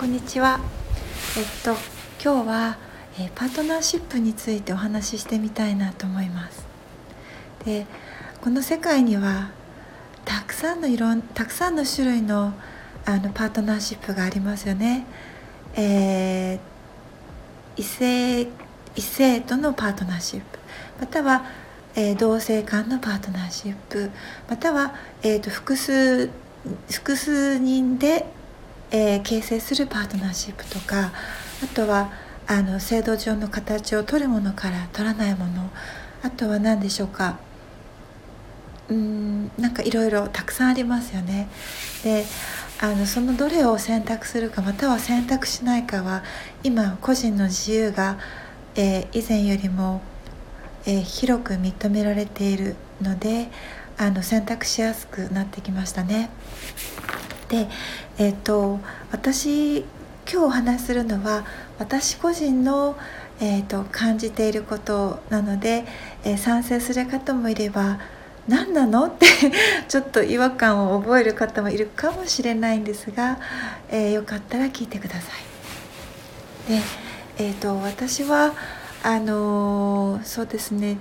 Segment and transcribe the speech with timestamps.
[0.00, 0.58] こんにちは。
[1.36, 1.72] えっと
[2.24, 2.78] 今日は、
[3.18, 6.66] えー、パートナーシップについてお話ししてみたいなと思います。
[7.66, 7.84] で、
[8.40, 9.50] この世界には
[10.24, 12.54] たくさんのいろんたくさんの種類の
[13.04, 15.04] あのパートナーシップがありますよね。
[15.74, 16.58] えー、
[17.76, 18.48] 異性
[18.96, 20.58] 異性とのパートナーシップ、
[20.98, 21.44] または
[21.94, 24.10] えー、同性間のパートナーシップ
[24.48, 26.30] または、えーと複数
[26.88, 28.39] 複数人で
[28.90, 31.12] えー、形成するパートナーシップとか
[31.62, 32.10] あとは
[32.46, 35.70] あの制度上の形を取るものから取らないもの
[36.22, 37.38] あとは何でしょうか
[38.88, 41.48] うんなんかいろいろたくさんありますよね。
[42.02, 42.24] で
[42.80, 46.24] あのそのどれを選択するかまたは選択しないかは
[46.64, 48.18] 今個人の自由が、
[48.74, 50.00] えー、以前よりも、
[50.86, 53.48] えー、広く認められているので
[53.96, 56.30] あの選択しやすくなってきましたね。
[57.50, 57.68] で、
[58.16, 58.78] えーと、
[59.10, 59.86] 私今
[60.24, 61.44] 日お話しするのは
[61.78, 62.96] 私個人の、
[63.40, 65.84] えーと、感じていることなので、
[66.24, 67.98] えー、賛成する方もいれば
[68.48, 69.06] 何なの？
[69.06, 69.26] って
[69.88, 73.38] ちょっと違和感を覚える方もいるかもしれないんですが、
[73.90, 75.32] えー、よかったら聞いてくださ
[76.68, 76.72] い。
[76.72, 76.80] で、
[77.38, 78.54] えーと、と私は
[79.02, 80.98] あのー、そうですね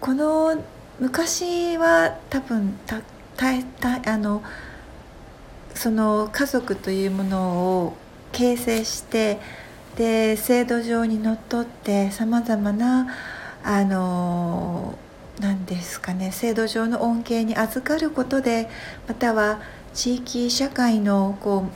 [0.00, 0.62] この
[0.98, 3.00] 昔は多分た
[3.36, 3.62] た
[4.02, 4.42] たあの
[5.74, 7.96] その家族というものを
[8.32, 9.38] 形成して
[9.96, 13.08] で制度上にのっとってさまざまな
[13.62, 14.98] あの
[15.40, 18.68] 何ですかね制度上の恩恵に預かることで
[19.08, 19.60] または
[19.94, 21.66] 地域社会のこ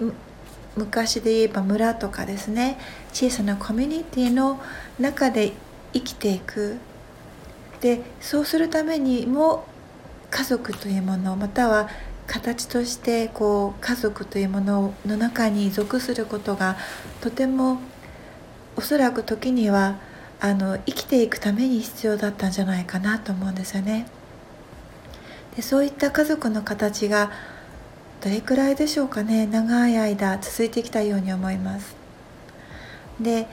[0.00, 0.12] う
[0.76, 2.78] 昔で言えば村とかですね
[3.12, 4.60] 小さなコミュニティの
[4.98, 5.52] 中で
[5.92, 6.76] 生きていく。
[7.80, 9.64] でそうするためにも
[10.30, 11.88] 家族というものまたは
[12.30, 16.76] 形としてこう家族というものの中に属することが
[17.20, 17.80] とても
[18.76, 19.96] おそらく時には
[20.38, 24.06] あの生きていくために必要だったんじゃないかなと思うんですよね。
[25.56, 27.32] でそういった家族の形が
[28.20, 31.96] どれくらいでしょうかね長い間続いてきたように思います。
[33.20, 33.48] で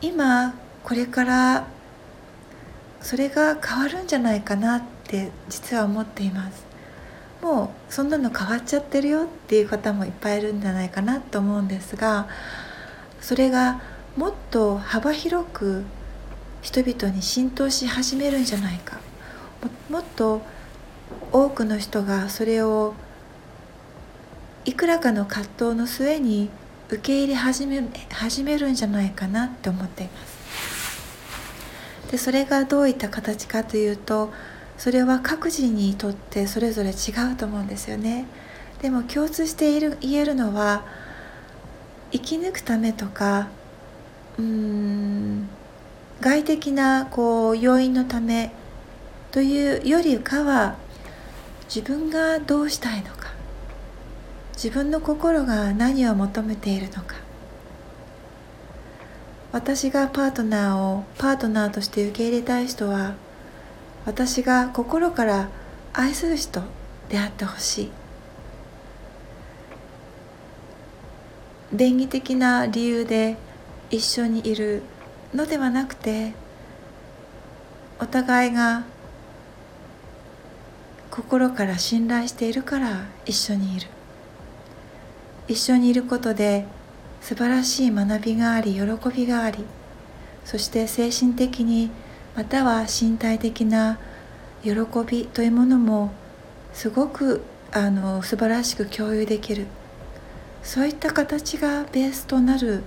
[0.00, 0.54] 今
[0.84, 1.66] これから
[3.00, 6.71] それが変わるんじゃないかなって実は思っています。
[7.42, 12.28] もうそんなの変わっちゃってるよっていう方もいっぱいいるんじゃないかなと思うんですが
[13.20, 13.82] それが
[14.16, 15.84] もっと幅広く
[16.62, 19.00] 人々に浸透し始めるんじゃないか
[19.90, 20.42] もっと
[21.32, 22.94] 多くの人がそれを
[24.64, 26.48] いくらかの葛藤の末に
[26.88, 30.42] 受け入れ始め始めるんじゃないかなって思っています。
[32.10, 34.30] でそれがどういった形かというと
[34.82, 38.24] それは各自にとってそれぞれ違うと思うんですよね。
[38.80, 40.84] でも共通している言えるのは
[42.10, 43.46] 生き抜くためとか
[44.38, 45.48] うーん
[46.20, 48.50] 外的なこう要因のため
[49.30, 50.74] というよりかは
[51.72, 53.28] 自分がどうしたいのか
[54.54, 57.14] 自分の心が何を求めているのか。
[59.52, 63.14] 私がパートナーをパートナーとして受け入れたい人は
[64.04, 65.48] 私が心から
[65.92, 66.62] 愛する人
[67.08, 67.92] であってほしい。
[71.72, 73.36] 便宜的な理由で
[73.90, 74.82] 一緒にいる
[75.34, 76.34] のではなくて
[77.98, 78.84] お互いが
[81.10, 83.86] 心から信頼しているから一緒にいる。
[85.48, 86.66] 一緒にいることで
[87.20, 88.82] 素晴らしい学びがあり喜
[89.14, 89.64] びがあり
[90.44, 91.90] そして精神的に
[92.34, 93.98] または身体的な
[94.62, 94.70] 喜
[95.06, 96.12] びというものも
[96.72, 99.66] すごくあの素晴らしく共有できる。
[100.62, 102.82] そういった形がベースとなる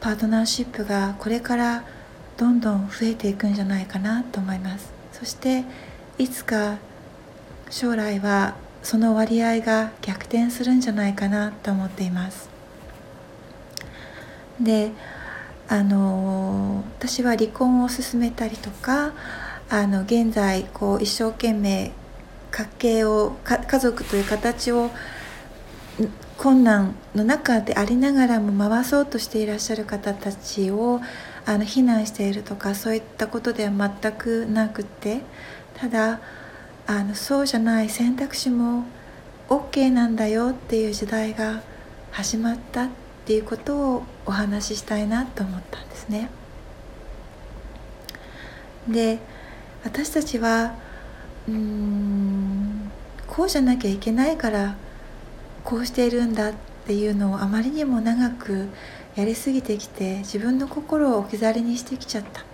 [0.00, 1.84] パートナーシップがこれから
[2.36, 4.92] どんどん増えていくんじゃないかなと思います。
[5.12, 5.64] そして
[6.18, 6.78] いつか
[7.68, 12.48] 将来はその割合が逆転するんじゃないかなと思っています。
[14.60, 14.92] で
[15.70, 19.12] あの私は離婚を進めたりとか
[19.68, 21.92] あの現在こう一生懸命
[22.50, 24.90] 家計を家族という形を
[26.36, 31.00] 困難の中でありながらも回そうとしていらっしゃる方たちを
[31.46, 35.20] あの非難しているとかそういったことでは全くなくて
[35.76, 36.20] ただ
[36.88, 38.86] あのそうじゃない選択肢も
[39.48, 41.62] OK なんだよっていう時代が
[42.10, 42.86] 始まった。
[42.86, 42.88] っ
[43.20, 46.30] っていうことをお話ししたいなと思ったんですね。
[48.88, 49.18] で
[49.84, 50.74] 私たちは
[51.48, 52.90] うん
[53.26, 54.76] こうじゃなきゃいけないから
[55.64, 56.52] こうしているんだっ
[56.86, 58.68] ていうのをあまりにも長く
[59.16, 62.44] やりすぎてきて自分の心を置き去りにしてきちゃった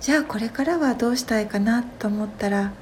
[0.00, 2.72] じゃあこれからはどうしたいかなと思ったら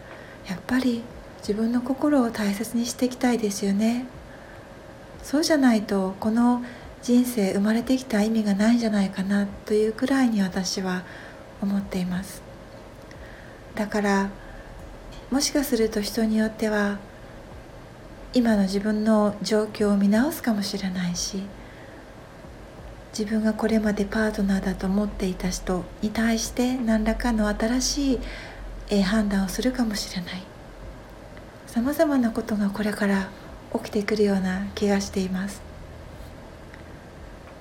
[0.49, 1.03] やっぱり
[1.39, 4.07] 自分の心を大切にしていきたいですよね
[5.27, 6.63] そうじゃないとこの
[7.03, 11.03] 人生生まれてきた意味がないんじゃないかなというくらいに私は
[11.61, 12.43] 思っています。
[13.75, 14.31] だから
[15.33, 16.99] もしかすると人によっては
[18.35, 21.43] 今の自分の状況を見直すかもしれないし
[23.19, 28.21] 自分がこれまでパートナーだと思っていた人に対して何らかの新し
[28.91, 30.45] い判断をするかもしれない。
[31.67, 33.29] さまざまなことがこれから
[33.79, 35.61] 起きてくるような気がしています。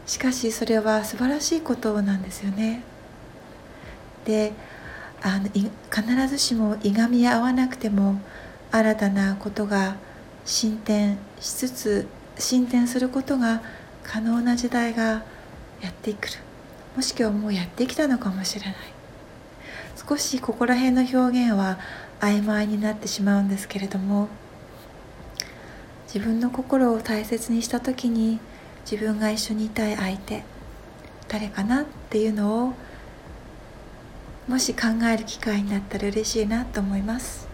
[0.05, 2.83] しかしそれは素晴らしいことなんですよね。
[4.25, 4.53] で
[5.21, 8.19] あの必ずしもいがみ合わなくても
[8.71, 9.95] 新たなことが
[10.45, 12.07] 進展しつつ
[12.37, 13.61] 進展することが
[14.03, 15.23] 可能な時代が
[15.81, 16.33] やってくる。
[16.95, 18.75] もしくはもうやってきたのかもしれない。
[20.07, 21.79] 少しここら辺の表現は
[22.19, 24.27] 曖昧になってしまうんですけれども
[26.05, 28.39] 自分の心を大切にした時に
[28.89, 30.43] 自分が一緒にいたい相手
[31.27, 32.73] 誰かなっていうのを
[34.47, 34.81] もし考
[35.11, 37.44] える機会になったら嬉しいなと思います。